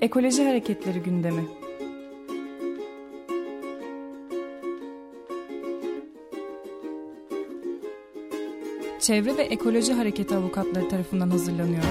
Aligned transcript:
Ekoloji 0.00 0.44
Hareketleri 0.44 0.98
gündemi. 0.98 1.44
Çevre 9.00 9.36
ve 9.36 9.42
Ekoloji 9.42 9.92
Hareketi 9.92 10.36
avukatları 10.36 10.88
tarafından 10.88 11.30
hazırlanıyor. 11.30 11.82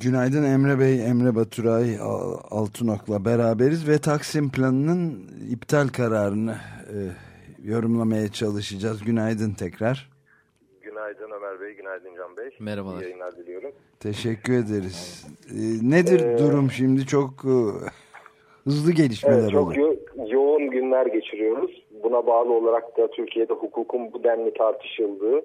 Günaydın 0.00 0.44
Emre 0.44 0.80
Bey, 0.80 1.06
Emre 1.06 1.34
Baturay 1.36 1.96
Altınok'la 2.50 3.24
beraberiz 3.24 3.88
ve 3.88 3.98
Taksim 3.98 4.50
planının 4.50 5.28
iptal 5.50 5.88
kararını 5.88 6.56
e, 6.94 6.96
yorumlamaya 7.64 8.28
çalışacağız. 8.28 9.04
Günaydın 9.04 9.50
tekrar. 9.54 10.10
Günaydın 10.80 11.30
Ömer 11.30 11.60
Bey, 11.60 11.74
günaydın 11.74 12.16
Can 12.16 12.36
Bey. 12.36 12.50
Merhabalar. 12.60 13.00
İyi 13.00 13.02
yayınlar 13.02 13.36
diliyorum. 13.36 13.72
Teşekkür 14.00 14.52
ederiz. 14.52 15.26
E, 15.50 15.90
nedir 15.90 16.20
ee, 16.20 16.38
durum 16.38 16.70
şimdi? 16.70 17.06
Çok 17.06 17.30
e, 17.44 17.56
hızlı 18.64 18.92
gelişmeler 18.92 19.38
evet. 19.38 19.50
Çok 19.50 19.76
yo 19.76 19.94
yoğun 20.28 20.70
günler 20.70 21.06
geçiriyoruz. 21.06 21.82
Buna 22.02 22.26
bağlı 22.26 22.52
olarak 22.52 22.98
da 22.98 23.10
Türkiye'de 23.10 23.52
hukukun 23.52 24.12
bu 24.12 24.24
denli 24.24 24.54
tartışıldığı 24.54 25.42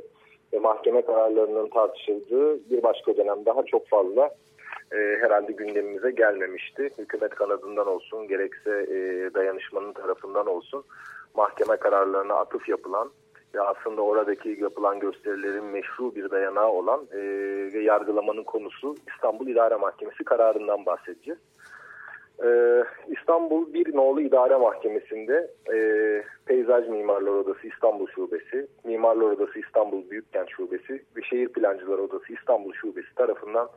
ve 0.53 0.59
mahkeme 0.59 1.01
kararlarının 1.01 1.67
tartışıldığı 1.67 2.69
bir 2.69 2.83
başka 2.83 3.17
dönem 3.17 3.45
daha 3.45 3.63
çok 3.63 3.87
fazla 3.87 4.29
e, 4.91 4.97
herhalde 4.97 5.51
gündemimize 5.51 6.11
gelmemişti. 6.11 6.89
Hükümet 6.97 7.35
kanadından 7.35 7.87
olsun 7.87 8.27
gerekse 8.27 8.69
e, 8.69 9.29
dayanışmanın 9.33 9.93
tarafından 9.93 10.47
olsun 10.47 10.83
mahkeme 11.35 11.77
kararlarına 11.77 12.33
atıf 12.33 12.69
yapılan 12.69 13.09
ve 13.55 13.61
aslında 13.61 14.01
oradaki 14.01 14.57
yapılan 14.61 14.99
gösterilerin 14.99 15.63
meşru 15.63 16.15
bir 16.15 16.31
dayanağı 16.31 16.69
olan 16.69 17.07
e, 17.11 17.19
ve 17.73 17.79
yargılamanın 17.79 18.43
konusu 18.43 18.95
İstanbul 19.15 19.47
İdare 19.47 19.75
Mahkemesi 19.75 20.23
kararından 20.23 20.85
bahsedeceğiz. 20.85 21.39
Ee, 22.43 22.83
İstanbul 23.07 23.73
Bir 23.73 23.95
Nolu 23.95 24.21
İdare 24.21 24.55
Mahkemesi'nde 24.55 25.51
e, 25.73 25.77
Peyzaj 26.45 26.87
Mimarlar 26.87 27.31
Odası 27.31 27.67
İstanbul 27.67 28.07
Şubesi, 28.07 28.67
Mimarlar 28.83 29.31
Odası 29.31 29.59
İstanbul 29.59 30.09
Büyükkent 30.09 30.49
Şubesi 30.49 31.03
ve 31.17 31.21
Şehir 31.21 31.47
Plancılar 31.47 31.99
Odası 31.99 32.33
İstanbul 32.33 32.73
Şubesi 32.73 33.15
tarafından 33.15 33.69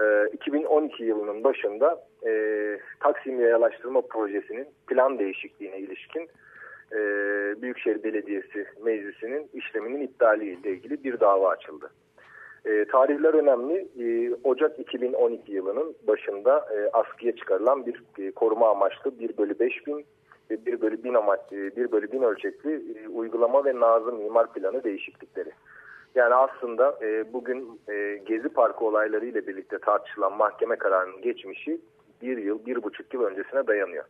e, 0.00 0.28
2012 0.32 1.04
yılının 1.04 1.44
başında 1.44 2.04
e, 2.26 2.32
Taksim 3.00 3.40
Yayalaştırma 3.40 4.00
Projesi'nin 4.00 4.68
plan 4.86 5.18
değişikliğine 5.18 5.78
ilişkin 5.78 6.28
e, 6.92 6.98
Büyükşehir 7.62 8.02
Belediyesi 8.02 8.66
Meclisi'nin 8.84 9.50
işleminin 9.54 10.00
iptali 10.00 10.44
ile 10.44 10.70
ilgili 10.70 11.04
bir 11.04 11.20
dava 11.20 11.48
açıldı. 11.48 11.90
E, 12.68 12.84
tarihler 12.84 13.34
önemli. 13.34 13.88
E, 13.98 14.34
Ocak 14.44 14.78
2012 14.78 15.52
yılının 15.52 15.94
başında 16.06 16.68
e, 16.74 16.90
askıya 16.92 17.36
çıkarılan 17.36 17.86
bir 17.86 18.02
e, 18.18 18.30
koruma 18.30 18.70
amaçlı 18.70 19.18
1 19.18 19.38
bölü 19.38 19.58
5 19.58 19.86
bin 19.86 20.04
ve 20.50 20.66
1 20.66 20.80
bölü 20.80 21.04
1000 21.04 21.14
amaç, 21.14 21.40
e, 21.52 21.76
1 21.76 21.92
bölü 21.92 22.12
1000 22.12 22.22
ölçekli 22.22 22.82
e, 22.98 23.08
uygulama 23.08 23.64
ve 23.64 23.80
nazım 23.80 24.18
mimar 24.18 24.52
planı 24.52 24.84
değişiklikleri. 24.84 25.50
Yani 26.14 26.34
aslında 26.34 26.98
e, 27.02 27.32
bugün 27.32 27.80
e, 27.88 28.20
Gezi 28.26 28.48
Parkı 28.48 28.84
olayları 28.84 29.26
ile 29.26 29.46
birlikte 29.46 29.78
tartışılan 29.78 30.36
mahkeme 30.36 30.76
kararının 30.76 31.22
geçmişi 31.22 31.80
bir 32.22 32.38
yıl, 32.38 32.66
bir 32.66 32.82
buçuk 32.82 33.14
yıl 33.14 33.22
öncesine 33.22 33.66
dayanıyor. 33.66 34.04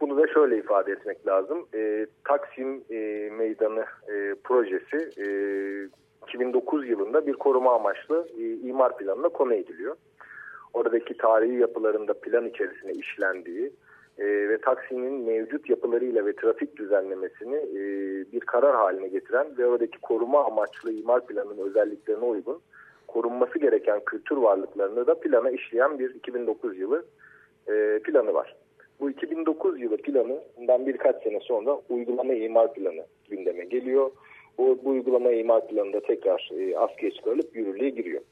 Bunu 0.00 0.16
da 0.16 0.26
şöyle 0.26 0.58
ifade 0.58 0.92
etmek 0.92 1.26
lazım. 1.26 1.66
E, 1.74 2.06
Taksim 2.24 2.84
e, 2.90 3.30
Meydanı 3.32 3.84
e, 4.08 4.34
projesi 4.44 5.10
e, 5.18 5.26
2009 6.22 6.88
yılında 6.88 7.26
bir 7.26 7.32
koruma 7.32 7.74
amaçlı 7.74 8.28
e, 8.38 8.42
imar 8.42 8.96
planına 8.96 9.28
konu 9.28 9.54
ediliyor. 9.54 9.96
Oradaki 10.74 11.16
tarihi 11.16 11.54
yapılarında 11.54 12.14
plan 12.14 12.46
içerisine 12.46 12.92
işlendiği 12.92 13.72
e, 14.18 14.24
ve 14.24 14.58
Taksim'in 14.58 15.12
mevcut 15.12 15.70
yapılarıyla 15.70 16.26
ve 16.26 16.36
trafik 16.36 16.76
düzenlemesini 16.76 17.56
e, 17.56 17.80
bir 18.32 18.40
karar 18.40 18.76
haline 18.76 19.08
getiren 19.08 19.46
ve 19.58 19.66
oradaki 19.66 19.98
koruma 19.98 20.44
amaçlı 20.44 20.92
imar 20.92 21.26
planının 21.26 21.58
özelliklerine 21.58 22.24
uygun 22.24 22.60
korunması 23.12 23.58
gereken 23.58 24.00
kültür 24.06 24.36
varlıklarını 24.36 25.06
da 25.06 25.20
plana 25.20 25.50
işleyen 25.50 25.98
bir 25.98 26.14
2009 26.14 26.78
yılı 26.78 27.04
e, 27.68 27.98
planı 28.04 28.34
var. 28.34 28.56
Bu 29.00 29.10
2009 29.10 29.80
yılı 29.80 29.96
planından 29.96 30.86
birkaç 30.86 31.22
sene 31.22 31.40
sonra 31.40 31.80
uygulama 31.88 32.34
imar 32.34 32.74
planı 32.74 33.04
gündeme 33.30 33.64
geliyor. 33.64 34.10
Bu, 34.58 34.78
bu 34.84 34.90
uygulama 34.90 35.32
imar 35.32 35.68
planında 35.68 36.00
tekrar 36.00 36.50
e, 36.58 36.78
askıya 36.78 37.10
çıkarılıp 37.10 37.56
yürürlüğe 37.56 37.90
giriyor. 37.90 38.22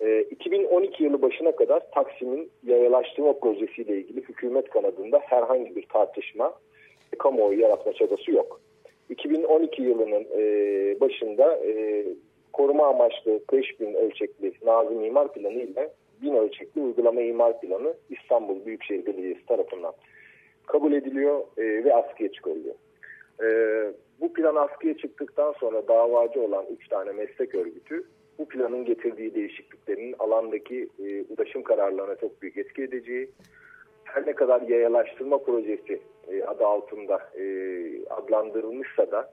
E, 0.00 0.20
2012 0.20 1.04
yılı 1.04 1.22
başına 1.22 1.56
kadar 1.56 1.90
Taksim'in 1.90 2.50
yayalaştırma 2.66 3.32
projesiyle 3.32 3.96
ilgili 3.98 4.20
hükümet 4.20 4.70
kanadında 4.70 5.18
herhangi 5.18 5.76
bir 5.76 5.86
tartışma, 5.86 6.54
kamuoyu 7.18 7.60
yaratma 7.60 7.92
çabası 7.92 8.30
yok. 8.30 8.60
2012 9.10 9.82
yılının 9.82 10.26
e, 10.38 10.40
başında 11.00 11.56
e, 11.56 12.04
koruma 12.52 12.86
amaçlı 12.86 13.40
5000 13.52 13.94
ölçekli 13.94 14.52
Nazım 14.64 15.04
İmar 15.04 15.32
Planı 15.32 15.62
ile 15.62 15.90
1000 16.22 16.34
ölçekli 16.34 16.80
uygulama 16.80 17.20
imar 17.20 17.60
planı 17.60 17.94
İstanbul 18.10 18.66
Büyükşehir 18.66 19.06
Belediyesi 19.06 19.46
tarafından 19.46 19.92
kabul 20.66 20.92
ediliyor 20.92 21.40
e, 21.58 21.84
ve 21.84 21.94
askıya 21.94 22.32
çıkarılıyor. 22.32 22.74
E, 23.42 23.46
bu 24.20 24.32
plan 24.32 24.56
askıya 24.56 24.96
çıktıktan 24.96 25.52
sonra 25.52 25.88
davacı 25.88 26.40
olan 26.40 26.66
3 26.70 26.88
tane 26.88 27.12
meslek 27.12 27.54
örgütü 27.54 28.04
bu 28.38 28.48
planın 28.48 28.84
getirdiği 28.84 29.34
değişikliklerin 29.34 30.14
alandaki 30.18 30.88
e, 30.98 31.22
ulaşım 31.22 31.62
kararlarına 31.62 32.16
çok 32.16 32.42
büyük 32.42 32.56
etki 32.56 32.82
edeceği, 32.82 33.30
her 34.04 34.26
ne 34.26 34.32
kadar 34.32 34.60
yayalaştırma 34.60 35.38
projesi 35.38 36.00
e, 36.28 36.44
adı 36.44 36.66
altında 36.66 37.18
e, 37.38 37.44
adlandırılmışsa 38.10 39.10
da 39.10 39.32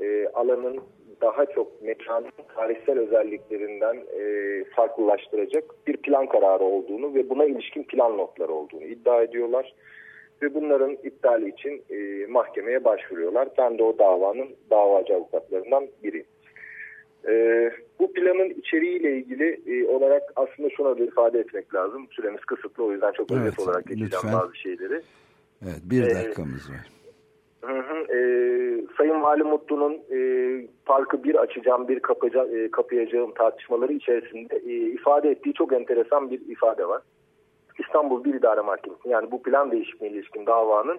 e, 0.00 0.28
alanın 0.28 0.80
daha 1.20 1.46
çok 1.46 1.82
mekanın 1.82 2.30
tarihsel 2.54 2.98
özelliklerinden 2.98 3.96
e, 4.18 4.64
farklılaştıracak 4.64 5.64
bir 5.86 5.96
plan 5.96 6.26
kararı 6.26 6.64
olduğunu 6.64 7.14
ve 7.14 7.30
buna 7.30 7.44
ilişkin 7.44 7.82
plan 7.82 8.18
notları 8.18 8.52
olduğunu 8.52 8.84
iddia 8.84 9.22
ediyorlar 9.22 9.74
ve 10.42 10.54
bunların 10.54 10.92
iptali 10.92 11.48
için 11.48 11.82
e, 11.90 12.26
mahkemeye 12.26 12.84
başvuruyorlar. 12.84 13.48
Ben 13.58 13.78
de 13.78 13.82
o 13.82 13.98
davanın 13.98 14.48
davacı 14.70 15.14
avukatlarından 15.14 15.88
biriyim. 16.04 16.26
E, 17.28 17.32
bu 17.98 18.12
planın 18.12 18.50
içeriğiyle 18.50 19.16
ilgili 19.16 19.60
e, 19.66 19.86
olarak 19.86 20.22
aslında 20.36 20.68
şuna 20.76 20.98
da 20.98 21.04
ifade 21.04 21.38
etmek 21.38 21.74
lazım. 21.74 22.06
Süremiz 22.10 22.40
kısıtlı 22.40 22.84
o 22.84 22.92
yüzden 22.92 23.12
çok 23.12 23.30
evet, 23.30 23.42
özet 23.42 23.58
olarak 23.58 23.86
geçeceğim 23.86 24.10
lütfen. 24.12 24.32
bazı 24.32 24.56
şeyleri. 24.56 25.02
Evet 25.62 25.80
bir 25.84 26.02
e, 26.02 26.14
dakikamız 26.14 26.70
var. 26.70 26.90
Hı 27.62 27.78
hı, 27.78 27.96
e, 27.96 28.18
Sayın 28.98 29.22
Vali 29.22 29.42
Mutlu'nun 29.42 29.92
e, 29.92 30.18
parkı 30.84 31.24
bir 31.24 31.34
açacağım 31.34 31.88
bir 31.88 32.00
kapaca, 32.00 32.46
e, 32.46 32.70
kapayacağım 32.70 33.34
tartışmaları 33.34 33.92
içerisinde 33.92 34.56
e, 34.56 34.72
ifade 34.72 35.30
ettiği 35.30 35.52
çok 35.52 35.72
enteresan 35.72 36.30
bir 36.30 36.40
ifade 36.48 36.88
var. 36.88 37.02
İstanbul 37.86 38.24
Bir 38.24 38.34
İdare 38.34 38.60
Mahkemesi 38.60 39.08
yani 39.08 39.30
bu 39.30 39.42
plan 39.42 39.70
değişikliğine 39.70 40.16
ilişkin 40.16 40.46
davanın 40.46 40.98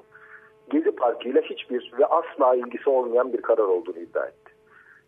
Gezi 0.69 0.91
Parkı 0.91 1.29
ile 1.29 1.41
hiçbir 1.41 1.91
ve 1.99 2.05
asla 2.05 2.55
ilgisi 2.55 2.89
olmayan 2.89 3.33
bir 3.33 3.41
karar 3.41 3.63
olduğunu 3.63 3.99
iddia 3.99 4.25
etti. 4.25 4.51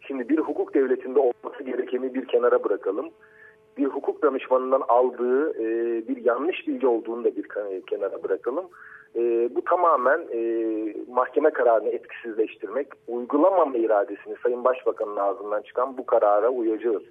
Şimdi 0.07 0.29
bir 0.29 0.39
hukuk 0.39 0.73
devletinde 0.73 1.19
olması 1.19 1.63
gerekeni 1.63 2.13
bir 2.13 2.25
kenara 2.25 2.63
bırakalım. 2.63 3.09
Bir 3.77 3.85
hukuk 3.85 4.23
danışmanından 4.23 4.81
aldığı 4.87 5.51
e, 5.63 5.67
bir 6.07 6.25
yanlış 6.25 6.67
bilgi 6.67 6.87
olduğunu 6.87 7.23
da 7.23 7.35
bir 7.35 7.47
kenara 7.87 8.23
bırakalım. 8.23 8.65
E, 9.15 9.49
bu 9.55 9.63
tamamen 9.63 10.27
e, 10.33 10.41
mahkeme 11.07 11.49
kararını 11.49 11.89
etkisizleştirmek, 11.89 12.87
uygulamama 13.07 13.77
iradesini 13.77 14.35
Sayın 14.43 14.63
Başbakan'ın 14.63 15.17
ağzından 15.17 15.61
çıkan 15.61 15.97
bu 15.97 16.05
karara 16.05 16.49
uyacağız. 16.49 17.03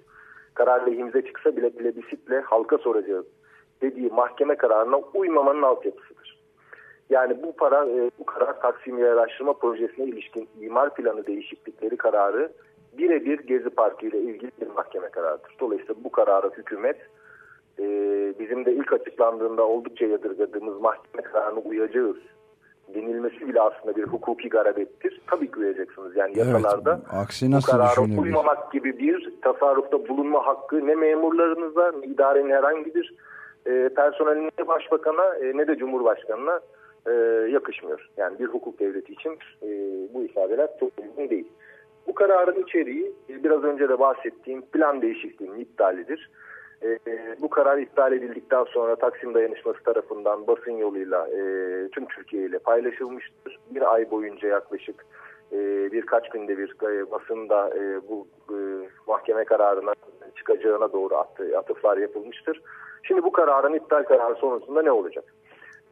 Karar 0.53 0.87
lehimize 0.87 1.21
çıksa 1.21 1.57
bile 1.57 1.69
plebisitle 1.69 2.39
halka 2.39 2.77
soracağız 2.77 3.25
dediği 3.81 4.09
mahkeme 4.09 4.55
kararına 4.55 4.97
uymamanın 5.13 5.61
altyapısıdır. 5.61 6.39
Yani 7.09 7.43
bu 7.43 7.55
para, 7.55 7.85
e, 7.85 8.11
bu 8.19 8.25
karar 8.25 8.61
Taksim 8.61 8.95
Araştırma 8.95 9.53
Projesi'ne 9.53 10.05
ilişkin 10.05 10.49
imar 10.61 10.93
planı 10.93 11.27
değişiklikleri 11.27 11.97
kararı 11.97 12.51
birebir 12.97 13.39
Gezi 13.39 13.69
Parkı 13.69 14.05
ile 14.05 14.19
ilgili 14.19 14.51
bir 14.61 14.67
mahkeme 14.67 15.09
kararıdır. 15.09 15.55
Dolayısıyla 15.59 15.95
bu 16.03 16.11
kararı 16.11 16.49
hükümet 16.57 16.97
e, 17.79 17.85
bizim 18.39 18.65
de 18.65 18.73
ilk 18.73 18.93
açıklandığında 18.93 19.63
oldukça 19.63 20.05
yadırgadığımız 20.05 20.81
mahkeme 20.81 21.23
kararına 21.23 21.59
uyacağız 21.59 22.17
denilmesi 22.95 23.47
bile 23.47 23.61
aslında 23.61 23.95
bir 23.95 24.03
hukuki 24.03 24.49
garabettir. 24.49 25.21
Tabii 25.27 25.51
ki 25.51 25.59
uyacaksınız. 25.59 26.15
Yani 26.15 26.39
yasalarda 26.39 26.91
evet, 26.93 27.21
aksi 27.23 27.51
nasıl 27.51 27.73
bu 27.73 27.77
karara 27.77 28.21
uymamak 28.21 28.71
gibi 28.71 28.99
bir 28.99 29.33
tasarrufta 29.41 30.07
bulunma 30.07 30.45
hakkı 30.45 30.87
ne 30.87 30.95
memurlarınıza 30.95 31.91
ne 31.91 32.05
idarenin 32.05 32.49
herhangi 32.49 32.95
bir 32.95 33.15
e, 33.65 33.89
personeline 33.95 34.49
ne 34.59 34.67
başbakana 34.67 35.35
e, 35.35 35.57
ne 35.57 35.67
de 35.67 35.75
cumhurbaşkanına 35.75 36.59
e, 37.07 37.11
yakışmıyor. 37.51 38.09
Yani 38.17 38.39
bir 38.39 38.45
hukuk 38.45 38.79
devleti 38.79 39.13
için 39.13 39.37
e, 39.63 39.67
bu 40.13 40.23
ifadeler 40.23 40.69
çok 40.79 40.91
uygun 41.01 41.29
değil. 41.29 41.47
Bu 42.07 42.13
kararın 42.13 42.63
içeriği 42.63 43.13
e, 43.29 43.43
biraz 43.43 43.63
önce 43.63 43.89
de 43.89 43.99
bahsettiğim 43.99 44.61
plan 44.61 45.01
değişikliğinin 45.01 45.59
iptalidir. 45.59 46.29
E, 46.83 46.99
bu 47.41 47.49
karar 47.49 47.77
iptal 47.77 48.13
edildikten 48.13 48.63
sonra 48.63 48.95
Taksim 48.95 49.33
Dayanışması 49.33 49.83
tarafından 49.83 50.47
basın 50.47 50.71
yoluyla 50.71 51.27
e, 51.27 51.39
tüm 51.89 52.05
Türkiye 52.05 52.45
ile 52.45 52.59
paylaşılmıştır. 52.59 53.59
Bir 53.69 53.93
ay 53.93 54.11
boyunca 54.11 54.47
yaklaşık 54.47 55.05
e, 55.51 55.57
birkaç 55.91 56.29
günde 56.29 56.57
bir 56.57 56.69
e, 56.83 57.11
basında 57.11 57.69
e, 57.77 58.09
bu 58.09 58.27
e, 58.49 58.57
mahkeme 59.07 59.45
kararına 59.45 59.93
çıkacağına 60.35 60.93
doğru 60.93 61.15
attı, 61.15 61.57
atıflar 61.57 61.97
yapılmıştır. 61.97 62.61
Şimdi 63.03 63.23
bu 63.23 63.31
kararın 63.31 63.73
iptal 63.73 64.03
kararı 64.03 64.35
sonucunda 64.35 64.81
ne 64.81 64.91
olacak? 64.91 65.23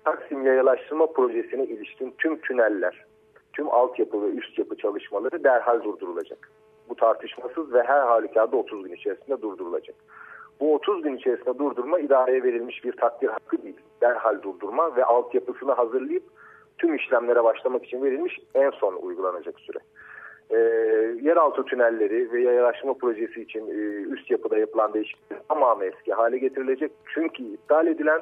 Taksim 0.05 0.45
yayalaştırma 0.45 1.07
projesine 1.07 1.63
ilişkin 1.63 2.15
tüm 2.17 2.41
tüneller, 2.41 3.05
tüm 3.53 3.69
altyapı 3.69 4.21
ve 4.21 4.27
üst 4.27 4.59
yapı 4.59 4.77
çalışmaları 4.77 5.43
derhal 5.43 5.83
durdurulacak. 5.83 6.49
Bu 6.89 6.95
tartışmasız 6.95 7.73
ve 7.73 7.83
her 7.83 7.99
halükarda 7.99 8.57
30 8.57 8.83
gün 8.83 8.93
içerisinde 8.93 9.41
durdurulacak. 9.41 9.95
Bu 10.59 10.75
30 10.75 11.01
gün 11.01 11.17
içerisinde 11.17 11.59
durdurma 11.59 11.99
idareye 11.99 12.43
verilmiş 12.43 12.83
bir 12.83 12.91
takdir 12.91 13.27
hakkı 13.27 13.63
değil. 13.63 13.79
Derhal 14.01 14.41
durdurma 14.41 14.95
ve 14.95 15.05
altyapısını 15.05 15.71
hazırlayıp 15.71 16.23
tüm 16.77 16.95
işlemlere 16.95 17.43
başlamak 17.43 17.85
için 17.85 18.03
verilmiş 18.03 18.39
en 18.55 18.69
son 18.69 18.93
uygulanacak 18.93 19.59
süre. 19.59 19.79
E, 20.49 20.57
yeraltı 21.21 21.63
tünelleri 21.63 22.31
ve 22.31 22.41
yayalaşma 22.41 22.93
projesi 22.93 23.41
için 23.41 23.67
e, 23.67 23.73
üst 24.13 24.31
yapıda 24.31 24.57
yapılan 24.57 24.93
değişiklikler 24.93 25.39
tamamı 25.49 25.85
eski 25.85 26.13
hale 26.13 26.37
getirilecek. 26.37 26.91
Çünkü 27.13 27.43
iptal 27.43 27.87
edilen 27.87 28.21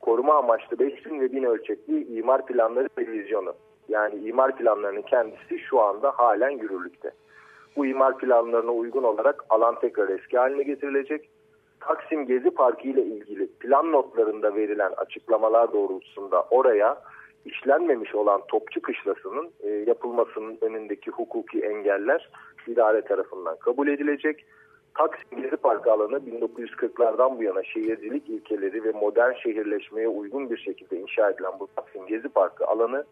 koruma 0.00 0.34
amaçlı 0.34 0.78
5000 0.78 1.20
ve 1.20 1.32
1000 1.32 1.42
ölçekli 1.42 2.18
imar 2.18 2.46
planları 2.46 2.88
ve 2.98 3.06
vizyonu. 3.06 3.54
Yani 3.88 4.14
imar 4.14 4.56
planlarının 4.56 5.02
kendisi 5.02 5.58
şu 5.58 5.80
anda 5.80 6.10
halen 6.10 6.50
yürürlükte. 6.50 7.10
Bu 7.76 7.86
imar 7.86 8.18
planlarına 8.18 8.72
uygun 8.72 9.02
olarak 9.02 9.44
alan 9.50 9.80
tekrar 9.80 10.08
eski 10.08 10.38
haline 10.38 10.62
getirilecek. 10.62 11.30
Taksim 11.80 12.26
Gezi 12.26 12.50
Parkı 12.50 12.88
ile 12.88 13.02
ilgili 13.02 13.46
plan 13.46 13.92
notlarında 13.92 14.54
verilen 14.54 14.92
açıklamalar 14.96 15.72
doğrultusunda 15.72 16.42
oraya 16.42 16.98
işlenmemiş 17.44 18.14
olan 18.14 18.40
Topçu 18.48 18.82
Kışlası'nın 18.82 19.50
e, 19.60 19.68
yapılmasının 19.68 20.58
önündeki 20.60 21.10
hukuki 21.10 21.60
engeller 21.60 22.30
idare 22.66 23.02
tarafından 23.02 23.56
kabul 23.56 23.88
edilecek. 23.88 24.44
Taksim 24.94 25.42
Gezi 25.42 25.56
Parkı 25.56 25.92
alanı 25.92 26.16
1940'lardan 26.16 27.38
bu 27.38 27.42
yana 27.42 27.62
şehircilik 27.62 28.28
ilkeleri 28.28 28.84
ve 28.84 28.90
modern 28.92 29.32
şehirleşmeye 29.32 30.08
uygun 30.08 30.50
bir 30.50 30.56
şekilde 30.56 31.00
inşa 31.00 31.30
edilen 31.30 31.52
bu 31.60 31.68
Taksim 31.76 32.06
Gezi 32.06 32.28
Parkı 32.28 32.66
alanı 32.66 33.04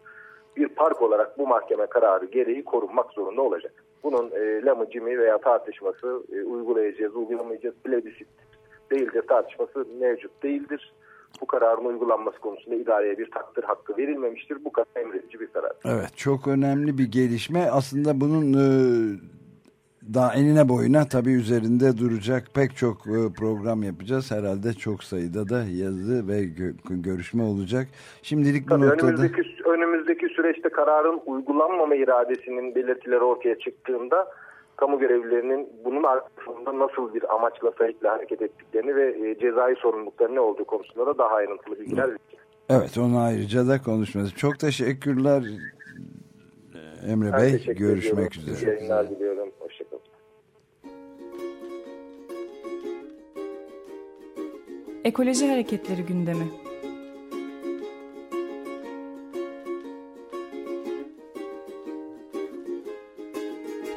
bir 0.57 0.67
park 0.67 1.01
olarak 1.01 1.37
bu 1.37 1.47
mahkeme 1.47 1.85
kararı 1.85 2.25
gereği 2.25 2.63
korunmak 2.63 3.11
zorunda 3.11 3.41
olacak. 3.41 3.73
Bunun 4.03 4.31
e, 4.31 4.65
lamıcımı 4.65 5.17
veya 5.17 5.37
tartışması 5.37 6.23
e, 6.33 6.43
uygulayacağız, 6.43 7.15
uygulamayacağız, 7.15 7.75
plebisit 7.83 8.27
değildir 8.91 9.21
tartışması 9.27 9.85
mevcut 9.99 10.43
değildir 10.43 10.93
bu 11.41 11.45
kararın 11.45 11.85
uygulanması 11.85 12.39
konusunda 12.39 12.75
idareye 12.75 13.17
bir 13.17 13.31
takdir 13.31 13.63
hakkı 13.63 13.97
verilmemiştir. 13.97 14.65
Bu 14.65 14.71
karar 14.71 14.87
emredici 14.95 15.39
bir 15.39 15.47
karar. 15.47 15.71
Evet 15.85 16.17
çok 16.17 16.47
önemli 16.47 16.97
bir 16.97 17.11
gelişme. 17.11 17.69
Aslında 17.71 18.21
bunun 18.21 18.53
e, 18.53 18.67
daha 20.13 20.33
enine 20.33 20.69
boyuna 20.69 21.07
tabii 21.07 21.33
üzerinde 21.33 21.97
duracak 21.97 22.43
pek 22.55 22.75
çok 22.75 22.97
e, 22.97 23.33
program 23.39 23.83
yapacağız. 23.83 24.31
Herhalde 24.31 24.73
çok 24.73 25.03
sayıda 25.03 25.49
da 25.49 25.57
yazı 25.57 26.27
ve 26.27 26.43
gö 26.43 26.71
görüşme 26.89 27.43
olacak. 27.43 27.87
Şimdilik 28.21 28.69
tabii 28.69 28.81
bu 28.81 28.87
noktada... 28.87 29.11
Önümüzdeki, 29.11 29.41
önümüzdeki 29.65 30.27
süreçte 30.27 30.69
kararın 30.69 31.21
uygulanmama 31.25 31.95
iradesinin 31.95 32.75
belirtileri 32.75 33.23
ortaya 33.23 33.59
çıktığında 33.59 34.27
kamu 34.77 34.99
görevlilerinin 34.99 35.69
bunun 35.85 36.03
arkasında 36.03 36.79
nasıl 36.79 37.13
bir 37.13 37.35
amaçla 37.35 37.71
Said'le 37.77 38.03
hareket 38.03 38.41
ettiklerini 38.41 38.95
ve 38.95 39.29
e, 39.29 39.39
cezai 39.39 39.75
sorumlulukları 39.75 40.35
ne 40.35 40.39
olduğu 40.39 40.65
konusunda 40.65 41.05
da 41.05 41.17
daha 41.17 41.29
ayrıntılı 41.35 41.79
bilgiler 41.79 42.03
vereceğiz. 42.03 42.43
Evet 42.69 42.97
onu 42.97 43.19
ayrıca 43.19 43.67
da 43.67 43.81
konuşması. 43.81 44.35
Çok 44.35 44.59
teşekkürler 44.59 45.43
Emre 47.09 47.31
ben 47.33 47.41
Bey. 47.41 47.51
Teşekkür 47.51 47.87
Görüşmek 47.87 48.31
ediyorum. 48.37 48.53
üzere. 48.53 48.71
yayınlar 48.75 49.09
diliyorum. 49.09 49.49
Hoşçakalın. 49.59 50.01
Ekoloji 55.03 55.47
Hareketleri 55.49 56.05
gündemi. 56.05 56.43